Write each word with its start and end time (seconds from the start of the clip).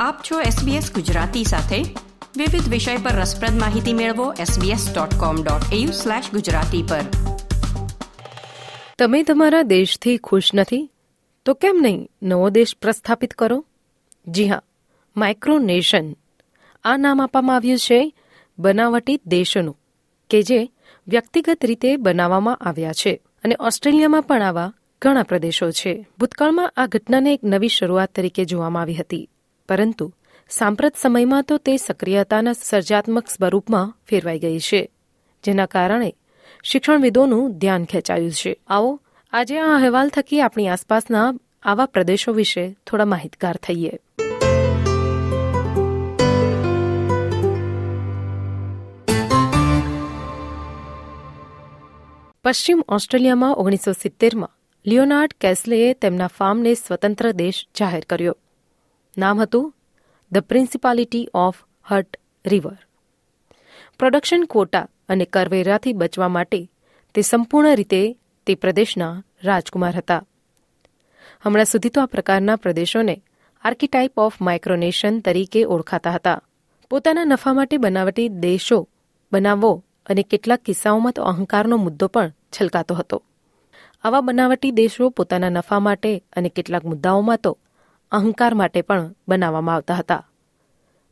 આપ 0.00 0.18
છો 0.30 0.40
SBS 0.40 0.94
ગુજરાતી 0.94 1.44
સાથે. 1.44 1.82
વિવિધ 2.36 2.68
વિષય 2.68 2.96
પર 2.96 3.10
રસપ્રદ 3.10 3.60
માહિતી 3.60 3.92
મેળવો 3.92 4.32
sbs.com.au/gujarati 4.32 6.90
પર. 6.90 7.00
તમે 8.98 9.22
તમારા 9.22 9.62
દેશથી 9.62 10.16
ખુશ 10.16 10.50
નથી? 10.54 10.90
તો 11.44 11.54
કેમ 11.54 11.78
નહીં 11.82 12.10
નવો 12.22 12.50
દેશ 12.50 12.76
પ્રસ્થાપિત 12.82 13.32
કરો? 13.32 13.64
જી 14.26 14.48
હા 14.48 14.62
માઇક્રોનેશન 15.16 16.16
આ 16.84 16.96
નામ 16.96 17.22
આપવામાં 17.22 17.56
આવ્યું 17.56 17.78
છે 17.78 18.12
બનાવટી 18.58 19.20
દેશોનું, 19.26 19.78
કે 20.30 20.42
જે 20.42 20.70
વ્યક્તિગત 21.08 21.64
રીતે 21.64 21.96
બનાવવામાં 21.96 22.56
આવ્યા 22.56 22.92
છે. 22.92 23.20
અને 23.44 23.56
ઓસ્ટ્રેલિયામાં 23.60 24.22
પણ 24.22 24.42
આવા 24.42 24.72
ઘણા 25.02 25.22
પ્રદેશો 25.22 25.70
છે. 25.70 26.08
ભૂતકાળમાં 26.18 26.72
આ 26.76 26.86
ઘટનાને 26.86 27.34
એક 27.34 27.40
નવી 27.44 27.68
શરૂઆત 27.68 28.14
તરીકે 28.14 28.44
જોવામાં 28.44 28.82
આવી 28.82 28.94
હતી. 28.94 29.30
પરંતુ 29.68 30.12
સાંપ્રત 30.50 30.96
સમયમાં 30.96 31.42
તો 31.42 31.58
તે 31.58 31.76
સક્રિયતાના 31.76 32.52
સર્જાત્મક 32.52 33.28
સ્વરૂપમાં 33.28 33.94
ફેરવાઈ 34.06 34.38
ગઈ 34.38 34.58
છે, 34.58 34.90
જેના 35.44 35.66
કારણે 35.66 36.14
શિક્ષણવિદોનું 36.62 37.58
ધ્યાન 37.58 37.84
ખેંચાયું 37.84 38.30
છે. 38.30 38.60
આવો, 38.68 39.00
આજે 39.32 39.58
આ 39.58 39.76
અહેવાલ 39.76 40.08
થકી 40.08 40.40
આપણી 40.40 40.68
આસપાસના 40.68 41.34
આવા 41.62 41.86
પ્રદેશો 41.86 42.32
વિશે 42.32 42.76
થોડા 42.86 43.04
માહિતગાર 43.04 43.56
થઈએ. 43.56 43.92
પશ્ચિમ 52.44 52.84
ઓસ્ટ્રેલિયામાં 52.88 53.54
ઓગણીસો 53.54 53.92
સિત્તેરમાં 53.92 54.50
લિયોનાર્ડ 54.86 55.34
કેસલેએ 55.40 55.94
તેમના 55.94 56.26
ફાર્મને 56.26 56.74
સ્વતંત્ર 56.74 57.32
દેશ 57.32 57.66
જાહેર 57.78 58.04
કર્યો. 58.10 58.36
નામ 59.16 59.40
હતું 59.40 59.74
the 60.32 60.38
principality 60.38 61.28
of 61.34 61.58
Hutt 61.90 62.20
river 62.46 62.78
production 63.98 64.42
quota 64.50 64.86
અને 65.08 65.24
કરવેરાથી 65.24 65.92
બચવા 65.92 66.28
માટે 66.28 66.60
તે 67.14 67.22
સંપૂર્ણ 67.22 67.74
રીતે 67.74 68.02
તે 68.46 68.54
પ્રદેશના 68.54 69.22
રાજકુમાર 69.44 69.94
હતા. 69.96 70.22
હમણાં 71.40 71.64
સુધી 71.64 71.88
તો 71.88 72.00
આ 72.00 72.06
પ્રકારના 72.06 72.56
પ્રદેશોને 72.56 73.16
આર્કિટાઇપ 73.64 74.18
ઓફ 74.18 74.40
માઇક્રોનેશન 74.40 75.20
તરીકે 75.20 75.64
ઓળખાતા 75.64 76.10
હતા. 76.10 76.38
પોતાના 76.90 77.24
નફા 77.24 77.52
માટે 77.52 77.76
બનાવટી 77.76 78.28
દેશો 78.28 78.78
બનાવવો 79.32 79.84
અને 80.06 80.22
કેટલાક 80.22 80.60
કિસ્સાઓમાં 80.60 81.12
તો 81.12 81.22
અહંકારનો 81.22 81.76
મુદ્દો 81.76 82.06
પણ 82.06 82.32
છલકાતો 82.54 82.94
હતો. 82.94 83.22
આવા 84.04 84.20
બનાવટી 84.20 84.70
દેશો 84.70 85.10
પોતાના 85.10 85.48
નફા 85.48 85.78
માટે 85.78 86.12
અને 86.36 86.48
કેટલાક 86.48 86.84
મુદ્દાઓમાં 86.84 87.38
તો 87.38 87.58
અહંકાર 88.12 88.54
માટે 88.54 88.82
પણ 88.82 89.14
બનાવવામાં 89.28 89.74
આવતા 89.74 89.94
હતા. 89.94 90.28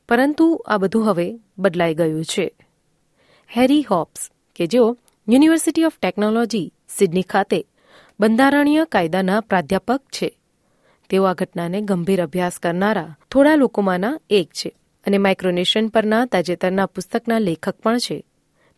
પરંતુ 0.08 0.64
આ 0.66 0.76
બધું 0.76 1.10
હવે 1.10 1.40
બદલાઈ 1.58 1.94
ગયું 1.94 2.24
છે. 2.24 2.54
હેરી 3.56 3.82
હોપ્સ, 3.82 4.30
કે 4.56 4.66
જેઓ 4.66 4.96
યુનિવર્સિટી 5.28 5.84
ઓફ 5.84 5.92
ટેકનોલોજી, 6.02 6.72
સિડની 6.88 7.22
ખાતે 7.22 7.66
બંધારણીય 8.20 8.84
કાયદાના 8.84 9.40
પ્રાધ્યાપક 9.40 10.00
છે. 10.00 10.38
તેઓ 11.10 11.24
આ 11.24 11.32
ઘટનાને 11.32 11.80
ગંભીર 11.80 12.22
અભ્યાસ 12.22 12.58
કરનારા 12.58 13.18
થોડા 13.30 13.54
લોકોમાંના 13.54 14.20
એક 14.30 14.48
છે 14.48 14.76
અને 15.06 15.18
માઇક્રોનેશન 15.18 15.88
પરના 15.88 16.26
તાજેતરના 16.26 16.86
પુસ્તકના 16.86 17.38
લેખક 17.38 17.80
પણ 17.80 17.98
છે. 17.98 18.24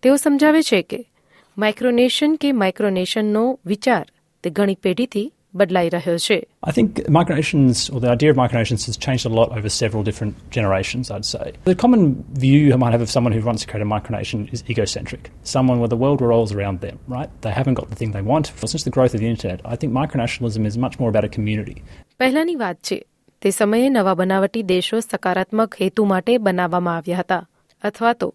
તેઓ 0.02 0.16
સમજાવે 0.16 0.62
છે 0.62 0.82
કે 0.82 1.10
માઇક્રોનેશન 1.58 2.34
કે 2.34 2.52
માઇક્રોનેશનનો 2.52 3.60
વિચાર 3.66 4.06
તે 4.44 4.50
ઘણી 4.50 4.74
પેઢીથી 4.74 5.32
બદલાઈ 5.55 5.89
રહ્યો 5.89 6.17
છે 6.25 6.37
I 6.69 6.71
think 6.77 6.89
micronations, 7.17 7.75
or 7.93 7.99
the 8.05 8.11
idea 8.15 8.29
of 8.33 8.37
micronations, 8.37 8.81
has 8.89 8.95
changed 9.05 9.25
a 9.29 9.33
lot 9.39 9.49
over 9.57 9.69
several 9.81 10.03
different 10.09 10.33
generations, 10.57 11.05
I'd 11.15 11.27
say. 11.33 11.45
The 11.65 11.75
common 11.83 12.03
view 12.43 12.59
you 12.69 12.77
might 12.83 12.93
have 12.95 13.03
of 13.07 13.11
someone 13.15 13.33
who 13.37 13.43
wants 13.49 13.61
to 13.63 13.67
create 13.71 13.85
a 13.87 13.91
micronation 13.97 14.39
is 14.55 14.59
egocentric. 14.73 15.23
Someone 15.55 15.77
where 15.81 15.91
the 15.95 16.01
world 16.03 16.19
revolves 16.25 16.51
around 16.57 16.77
them, 16.85 16.95
right? 17.07 17.29
They 17.45 17.53
haven't 17.59 17.77
got 17.81 17.87
the 17.89 17.99
thing 18.01 18.11
they 18.17 18.25
want. 18.31 18.45
Since 18.73 18.83
the 18.89 18.95
growth 18.97 19.13
of 19.17 19.21
the 19.23 19.29
internet, 19.35 19.59
I 19.73 19.75
think 19.79 19.89
micronationalism 19.93 20.63
is 20.71 20.77
much 20.85 20.95
more 20.99 21.09
about 21.13 21.25
a 21.29 21.33
community. 21.37 21.77
પહેલાની 22.19 22.55
વાત 22.55 22.77
છે 22.81 22.97
તે 23.41 23.51
સમયે 23.51 23.89
નવા 23.89 24.15
બનાવટી 24.15 24.63
દેશો 24.63 25.01
સકારાત્મક 25.01 25.77
હેતુ 25.81 26.05
માટે 26.05 26.37
બનાવવામાં 26.37 26.95
આવ્યા 26.95 27.19
હતા 27.19 27.41
અથવા 27.83 28.13
તો 28.13 28.29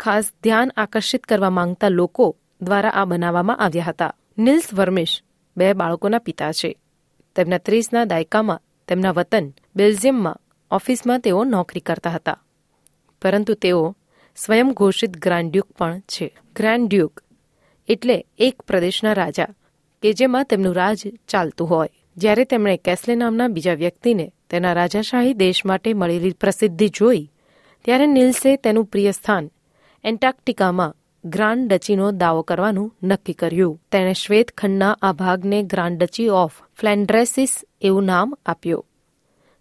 ખાસ 0.00 0.32
ધ્યાન 0.44 0.74
આકર્ષિત 0.76 1.22
કરવા 1.24 1.50
માંગતા 1.50 1.88
લોકો 1.88 2.26
દ્વારા 2.62 2.96
આ 3.00 3.04
બનાવવામાં 3.04 3.62
આવ્યા 3.66 3.88
હતા 3.88 4.12
નિલ્સ 4.38 4.68
વર્મિશ 4.74 5.16
બે 5.57 5.73
બાળકોના 5.73 6.19
પિતા 6.19 6.51
છે. 6.51 6.75
તેમના 7.35 7.57
ત્રીસના 7.57 8.05
દાયકામાં 8.05 8.61
તેમના 8.87 9.11
વતન 9.11 9.53
બેલ્જિયમમાં 9.75 10.41
ઓફિસમાં 10.71 11.19
તેઓ 11.19 11.43
નોકરી 11.43 11.79
કરતા 11.79 12.09
હતા. 12.09 12.43
પરંતુ 13.21 13.53
તેઓ 13.53 13.95
સ્વયં 14.35 14.71
ઘોષિત 14.71 15.17
ગ્રાન્ડ 15.17 15.51
ડ્યુક 15.51 15.71
પણ 15.77 15.99
છે. 15.99 16.27
ગ્રાન્ડ 16.55 16.89
ડ્યુક 16.89 17.23
એટલે 17.87 18.25
એક 18.37 18.61
પ્રદેશના 18.61 19.13
રાજા 19.13 19.51
કે 20.03 20.13
જેમાં 20.13 20.45
તેમનું 20.45 20.75
રાજ 20.75 20.99
ચાલતું 21.27 21.69
હોય. 21.69 21.89
જ્યારે 22.17 22.43
તેમણે 22.43 22.77
કેસલે 22.77 23.15
નામના 23.15 23.47
બીજા 23.47 23.73
વ્યક્તિને 23.73 24.33
તેના 24.49 24.73
રાજાશાહી 24.73 25.33
દેશ 25.33 25.65
માટે 25.65 25.93
મળેલી 25.93 26.31
પ્રસિદ્ધિ 26.31 26.87
જોઈ, 26.89 27.31
ત્યારે 27.85 28.07
નિલ્સે 28.07 28.55
તેનું 28.55 28.85
પ્રિય 28.85 29.11
સ્થાન 29.11 29.51
એન્ટાર્કટિકામાં 30.03 30.95
ગ્રાન્ડ 31.23 31.71
ડચીનો 31.71 32.11
દાવો 32.11 32.41
કરવાનું 32.43 32.91
નક્કી 33.03 33.33
કર્યું 33.33 33.79
તેણે 33.91 34.13
શ્વેત 34.13 34.51
ખંડના 34.51 34.91
આ 35.01 35.13
ભાગને 35.13 35.57
ગ્રાન્ડ 35.63 35.99
ડચી 36.03 36.29
ઓફ 36.33 36.61
ફ્લેન્ડ્રેસિસ 36.79 37.53
એવું 37.81 38.05
નામ 38.05 38.29
આપ્યું 38.45 38.85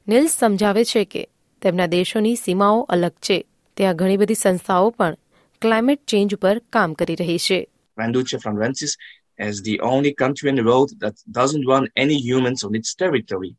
નિલ્સ 0.09 0.37
સમજાવે 0.39 0.83
છે 0.85 1.03
કે 1.05 1.23
તેમના 1.63 1.87
દેશોની 1.87 2.37
સીમાઓ 2.37 2.79
અલગ 2.89 3.15
છે 3.21 3.39
ત્યાં 3.77 3.97
ઘણી 3.97 4.17
બધી 4.17 4.35
સંસ્થાઓ 4.35 4.89
પણ 4.91 5.17
ક્લાઇમેટ 5.63 6.03
ચેન્જ 6.07 6.31
ઉપર 6.35 6.57
કામ 6.73 6.91
કરી 6.95 7.19
રહી 7.23 7.39
છે 7.39 7.59
Granduce 7.97 8.39
Franvensis 8.39 8.93
as 9.39 9.55
the 9.63 9.77
only 9.81 10.13
country 10.15 10.49
in 10.49 10.57
the 10.57 10.69
world 10.71 10.91
that 11.01 11.17
doesn't 11.31 11.67
want 11.67 11.87
any 11.97 12.19
humans 12.21 12.61
on 12.65 12.73
its 12.75 12.91
territory. 12.95 13.53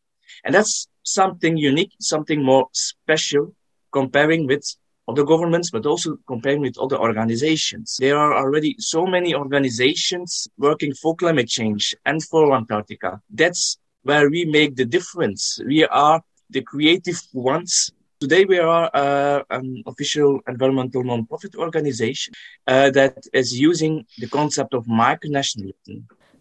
And 0.46 0.56
that's 0.56 0.76
something 1.04 1.56
unique, 1.72 1.94
something 2.00 2.42
more 2.44 2.66
special 2.72 3.46
comparing 3.94 4.48
with 4.48 4.66
other 5.09 5.25
governments, 5.25 5.71
but 5.71 5.87
also 5.87 6.17
comparing 6.27 6.61
with 6.61 6.79
other 6.79 6.99
organizations. 6.99 7.97
There 8.01 8.19
are 8.19 8.35
already 8.35 8.77
so 8.79 9.07
many 9.07 9.35
organizations 9.35 10.49
working 10.59 10.95
for 10.95 11.15
climate 11.17 11.49
change 11.49 11.95
and 12.07 12.23
for 12.23 12.55
Antarctica. 12.55 13.21
That's 13.31 13.77
where 14.03 14.31
we 14.31 14.45
make 14.45 14.77
the 14.77 14.85
difference. 14.85 15.61
We 15.67 15.85
are 15.87 16.23
the 16.51 16.63
creative 16.63 17.21
ones. 17.33 17.91
Today 18.21 18.45
we 18.45 18.59
are 18.59 18.91
uh, 18.95 19.43
an 19.51 19.83
official 19.87 20.41
environmental 20.49 21.05
non-profit 21.05 21.55
organization 21.57 22.33
uh, 22.67 22.91
that 22.91 23.27
is 23.33 23.59
using 23.59 24.07
the 24.19 24.29
concept 24.29 24.73
of 24.75 24.85
micronationalism. 24.87 25.97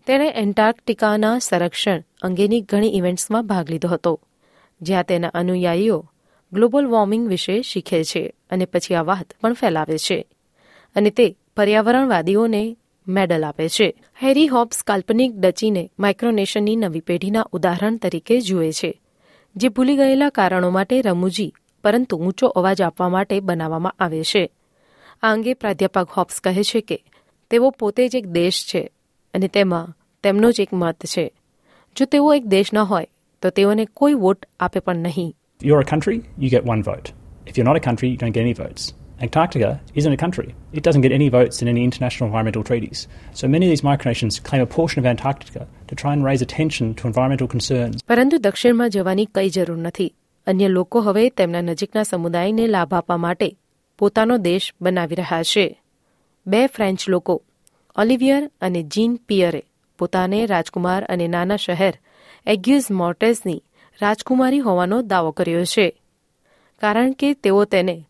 તેણે 0.06 0.28
એન્ટાર્કટિકાના 0.36 1.40
સંરક્ષણ 1.40 2.02
અંગેની 2.22 2.62
ઘણી 2.62 2.88
ઇવેન્ટ્સમાં 2.88 3.48
ભાગ 3.48 3.70
લીધો 3.70 3.88
હતો 3.88 4.12
જ્યાં 4.82 5.04
તેના 5.04 5.28
અનુયાયીઓ 5.34 6.00
ગ્લોબલ 6.53 6.87
વોર્મિંગ 6.87 7.29
વિશે 7.29 7.63
શીખે 7.63 8.05
છે 8.05 8.35
અને 8.51 8.65
પછી 8.65 8.95
આ 8.95 9.03
વાત 9.03 9.33
પણ 9.41 9.53
ફેલાવે 9.53 9.99
છે. 9.99 10.27
અને 10.97 11.11
તે 11.11 11.37
પર્યાવરણવાદીઓને 11.57 12.77
મેડલ 13.09 13.45
આપે 13.45 13.69
છે. 13.69 13.95
હેરી 14.23 14.47
હોબ્સ 14.47 14.83
કાલ્પનિક 14.83 15.37
ડચીને 15.37 15.91
માઇક્રોનેશનની 15.99 16.77
નવી 16.77 17.01
પેઢીના 17.01 17.49
ઉદાહરણ 17.53 17.97
તરીકે 17.97 18.41
જુએ 18.41 18.73
છે, 18.73 19.01
જે 19.57 19.69
ભૂલી 19.69 19.97
ગયેલા 19.97 20.29
કારણો 20.29 20.71
માટે 20.71 21.03
રમૂજી, 21.03 21.55
પરંતુ 21.85 22.17
ઊંચો 22.17 22.47
અવાજ 22.47 22.83
આપવા 22.83 23.09
માટે 23.09 23.41
બનાવવામાં 23.41 23.95
આવે 23.99 24.25
છે. 24.25 24.51
આ 25.23 25.33
અંગે 25.33 25.55
પ્રાધ્યાપક 25.55 26.11
હોબ્સ 26.11 26.41
કહે 26.41 26.63
છે 26.63 26.81
કે, 26.81 27.05
તેઓ 27.51 27.71
પોતે 27.71 28.09
જ 28.09 28.17
એક 28.17 28.27
દેશ 28.27 28.67
છે 28.75 28.93
અને 29.35 29.49
તેમાં 29.49 29.97
તેમનો 30.23 30.53
જ 30.53 30.61
એક 30.61 30.73
મત 30.73 31.07
છે. 31.07 31.33
જો 31.97 32.05
તેઓ 32.05 32.35
એક 32.35 32.45
દેશ 32.45 32.75
ન 32.75 32.79
હોય, 32.79 33.07
તો 33.43 33.51
તેઓને 33.51 33.85
કોઈ 33.85 34.15
વોટ 34.15 34.47
આપે 34.61 34.81
પણ 34.81 34.97
નહીં. 34.97 35.35
If 35.60 35.68
you're 35.68 35.82
a 35.82 35.86
country, 35.86 36.18
you 36.38 36.50
get 36.50 36.66
one 36.66 36.84
vote. 36.84 37.08
If 37.48 37.58
you're 37.58 37.66
not 37.66 37.76
a 37.76 37.80
country, 37.80 38.10
you 38.10 38.18
don't 38.18 38.32
get 38.32 38.42
any 38.42 38.54
votes. 38.56 38.84
Antarctica 39.22 39.70
isn't 39.96 40.14
a 40.14 40.18
country. 40.18 40.48
It 40.74 40.84
doesn't 40.84 41.02
get 41.02 41.12
any 41.12 41.30
votes 41.30 41.62
in 41.62 41.68
any 41.68 41.84
international 41.84 42.28
environmental 42.28 42.64
treaties. 42.64 43.08
So 43.34 43.48
many 43.48 43.66
of 43.66 43.72
these 43.72 43.82
micronations 43.82 44.40
claim 44.44 44.62
a 44.62 44.66
portion 44.66 45.00
of 45.00 45.06
Antarctica 45.06 45.68
to 45.88 45.96
try 45.96 46.12
and 46.14 46.26
raise 46.26 46.42
attention 46.42 46.94
to 46.96 47.08
environmental 47.08 47.48
concerns. 47.48 48.04
પરંતુ 48.08 48.38
દક્ષિણમાં 48.38 48.90
જવાની 48.90 49.26
કઈ 49.26 49.50
જરૂર 49.50 49.78
નથી 49.78 50.10
અન્ય 50.48 50.68
લોકો 50.68 51.02
હવે 51.02 51.30
તેમના 51.30 51.62
નજીકના 51.62 52.04
સમુદાયને 52.04 52.68
લાભ 52.68 52.94
આપવા 52.94 53.18
માટે 53.18 53.50
પોતાનો 53.98 54.38
દેશ 54.38 54.74
બનાવી 54.82 55.16
રહ્યા 55.16 55.44
છે 55.44 55.66
બે 56.46 56.68
ફ્રેન્ચ 56.68 57.10
લોકો 57.10 57.42
ઓલિવિયર 57.96 58.52
અને 58.62 58.84
જીન 58.84 59.16
પિયરે 59.28 59.64
પોતાને 59.98 60.46
રાજકુમાર 60.46 61.04
અને 61.10 61.28
નાના 61.28 61.56
શહેર 61.56 61.94
એગ્યુઝ 62.46 62.92
મોર્ટેસની 62.92 63.64
રાજકુમારી 64.03 64.59
હોવાનો 64.59 65.03
દાવો 65.03 65.31
કર્યો 65.31 65.65
છે. 65.65 66.03
કારણ 66.81 67.13
કે 67.13 67.35
તેઓ 67.35 67.65
તેને 67.65 68.05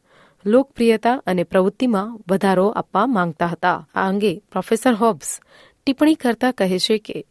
લોકપ્રિયતા 0.46 1.22
અને 1.26 1.42
પ્રવૃત્તિમાં 1.42 2.20
વધારો 2.30 2.68
આપવા 2.68 3.06
માંગતા 3.06 3.46
હતા. 3.46 3.88
આ 3.94 4.08
અંગે 4.08 4.42
પ્રોફેસર 4.52 4.92
હોબ્સ 4.92 5.40
ટિપ્પણી 5.86 6.14
કરતા 6.14 6.52
કહે 6.52 6.78
છે 6.78 6.98
કે 6.98 7.26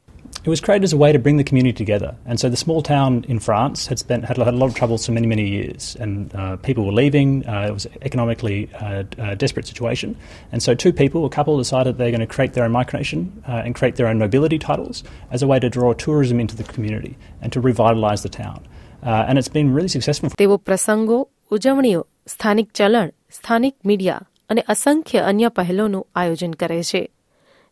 It 0.46 0.48
was 0.48 0.60
created 0.60 0.82
as 0.82 0.92
a 0.92 0.96
way 0.96 1.12
to 1.12 1.20
bring 1.20 1.36
the 1.36 1.44
community 1.44 1.72
together. 1.72 2.16
And 2.26 2.40
so 2.40 2.48
the 2.48 2.56
small 2.56 2.82
town 2.82 3.24
in 3.28 3.38
France 3.38 3.86
had 3.86 3.98
spent 3.98 4.24
had, 4.24 4.38
had 4.38 4.48
a 4.48 4.56
lot 4.56 4.66
of 4.66 4.74
troubles 4.74 5.06
for 5.06 5.12
many, 5.12 5.28
many 5.28 5.48
years. 5.48 5.96
And 6.00 6.34
uh, 6.34 6.56
people 6.56 6.84
were 6.84 6.92
leaving. 6.92 7.46
Uh, 7.46 7.66
it 7.68 7.72
was 7.72 7.86
an 7.86 7.92
economically 8.02 8.68
uh, 8.80 9.04
uh, 9.18 9.34
desperate 9.36 9.66
situation. 9.66 10.16
And 10.50 10.60
so 10.60 10.74
two 10.74 10.92
people, 10.92 11.24
a 11.24 11.30
couple, 11.30 11.58
decided 11.58 11.98
they're 11.98 12.10
going 12.10 12.20
to 12.20 12.26
create 12.26 12.54
their 12.54 12.64
own 12.64 12.72
micronation 12.72 13.20
uh, 13.48 13.62
and 13.64 13.74
create 13.74 13.96
their 13.96 14.08
own 14.08 14.18
nobility 14.18 14.58
titles 14.58 15.04
as 15.30 15.42
a 15.42 15.46
way 15.46 15.60
to 15.60 15.70
draw 15.70 15.92
tourism 15.92 16.40
into 16.40 16.56
the 16.56 16.64
community 16.64 17.16
and 17.40 17.52
to 17.52 17.60
revitalise 17.60 18.22
the 18.22 18.28
town. 18.28 18.66
Uh, 19.02 19.26
and 19.28 19.38
it's 19.38 19.48
been 19.48 19.72
really 19.74 19.88
successful. 19.88 20.30
તેઓ 20.38 20.58
પ્રસંગો 20.58 21.28
ઉજવણીઓ 21.50 22.06
સ્થાનિક 22.26 22.68
ચલણ 22.72 23.08
સ્થાનિક 23.30 23.74
media 23.86 24.20
અને 24.50 24.60
અસંખ્ય 24.68 25.18
અન્ય 25.18 25.48
પહેલોનું 25.48 26.06
આયોજન 26.14 26.52
કરે 26.52 26.82
છે 26.82 27.10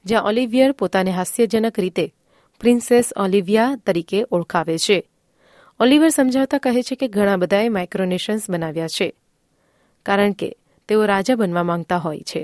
જ્યાં 0.04 0.22
ઓલિવિયર 0.22 0.72
પોતાને 0.72 1.10
હાસ્યજનક 1.10 1.80
રીતે 1.80 2.14
પ્રિન્સેસ 2.59 3.13
ઓલિવિયા 3.17 3.75
તરીકે 3.75 4.25
ઓળખાવે 4.31 4.77
છે. 4.77 4.97
ઓલિવર 5.79 6.09
સમજાવતા 6.09 6.57
કહે 6.57 6.81
છે 6.81 6.95
કે 6.95 7.07
ઘણા 7.07 7.35
બધાએ 7.35 7.69
માઇક્રોનેશન્સ 7.69 8.49
બનાવ્યા 8.49 8.87
છે, 8.87 9.07
કારણ 10.05 10.31
કે 10.31 10.49
તેઓ 10.89 11.05
રાજા 11.05 11.35
બનવા 11.35 11.63
માંગતા 11.63 11.97
હોય 11.97 12.19
છે 12.21 12.43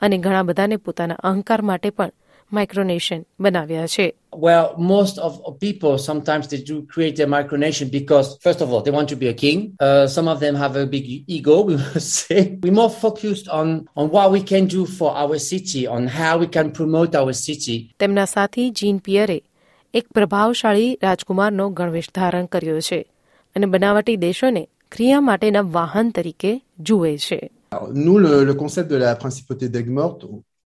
અને 0.00 0.18
ઘણા 0.18 0.42
બધાને 0.42 0.76
પોતાના 0.76 1.14
અહંકાર 1.14 1.62
માટે 1.62 1.90
પણ 1.90 2.12
માઇક્રોનેશન 2.52 3.26
બનાવ્યા 3.40 3.86
છે 3.86 4.14
Well, 4.38 4.74
most 4.76 5.16
of, 5.18 5.32
people 5.58 5.96
sometimes 5.98 6.48
they 6.48 6.60
do 6.62 6.76
create 6.82 7.16
their 7.16 7.26
micronation 7.26 7.90
because, 7.90 8.36
first 8.42 8.60
of 8.60 8.70
all, 8.72 8.82
they 8.82 8.90
want 8.90 9.08
to 9.08 9.16
be 9.16 9.28
a 9.28 9.34
king. 9.34 9.58
Uh, 9.80 10.06
some 10.06 10.28
of 10.28 10.40
them 10.40 10.54
have 10.54 10.76
a 10.76 10.86
big 10.86 11.06
ego, 11.26 11.62
we 11.62 11.76
must 11.76 12.10
say. 12.12 12.58
We're 12.62 12.72
more 12.72 12.90
focused 12.90 13.48
on, 13.48 13.88
on 13.96 14.10
what 14.10 14.30
we 14.30 14.42
can 14.42 14.66
do 14.66 14.84
for 14.98 15.10
our 15.16 15.38
city, 15.38 15.86
on 15.86 16.06
how 16.06 16.36
we 16.38 16.48
can 16.48 16.70
promote 16.72 17.12
our 17.14 17.32
city. 17.32 17.76
તેમના 17.98 18.26
સાથી 18.26 18.70
જીન 18.70 18.98
પિયરે 18.98 19.38
એક 19.94 20.06
પ્રભાવશાળી 20.14 20.98
રાજકુમારનો 21.02 21.70
ગણવેશ 21.70 22.10
ધારણ 22.14 22.46
કર્યો 22.46 22.80
છે 22.80 23.00
અને 23.56 23.66
બનાવટી 23.66 24.16
દેશોને 24.16 24.62
ક્રિયા 24.90 25.20
માટેના 25.20 25.60
વાહન 25.60 26.10
તરીકે 26.10 26.52
જુએ 26.80 27.16
છે 27.18 27.40
Alors, 27.72 27.88
nous, 27.94 28.18
le, 28.18 28.44
le 28.44 28.54
concept 28.54 28.88
de 28.90 28.96
la 28.96 29.16
principauté 29.16 29.68
d'Aigues-Mortes, 29.68 30.24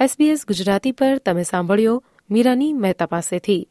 SBS 0.00 0.46
Gujarati 0.46 0.92
પર 0.92 1.18
તમે 1.18 1.42
સાંભળ્યો 1.42 2.04
મીરાની 2.30 2.72
મહેતા 2.72 3.06
પાસેથી. 3.06 3.68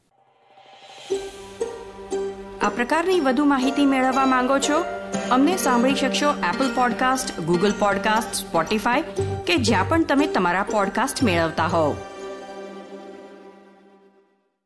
આ 2.61 2.69
પ્રકારની 2.69 3.19
વધુ 3.19 3.45
માહિતી 3.45 3.85
મેળવવા 3.85 4.25
માંગો 4.25 4.59
છો? 4.59 4.83
અમને 5.31 5.57
સાંભળી 5.57 5.95
શકશો 5.95 6.29
Apple 6.31 6.75
podcast 6.75 7.39
Google 7.39 7.71
podcast 7.79 8.33
Spotify 8.33 9.01
કે 9.47 9.55
જ્યાં 9.55 9.89
પણ 9.89 10.03
તમે 10.03 10.27
તમારા 10.27 10.63
પોડકાસ્ટ 10.63 11.23
મેળવતા 11.23 11.65
હોવ. 11.65 11.95